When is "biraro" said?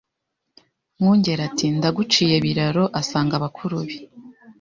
2.45-2.83